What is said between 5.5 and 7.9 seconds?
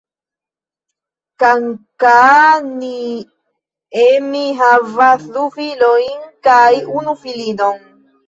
filojn kaj unu filinon.